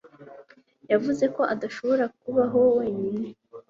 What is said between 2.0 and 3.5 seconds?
kubaho wenyine.